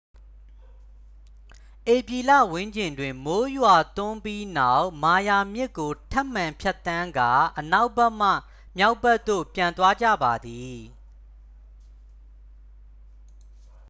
[1.93, 8.31] ဧပြီလဝန်းကျင်တွင် မိုးရွာသွန်းပြီးနောက် မာယာမြစ်ကို ထပ်မံဖြတ်သန်းကာ အနောက်ဘက်မှ
[8.77, 10.77] မြောက်ဘက်သို့ ပြန်သွားကြပါသည်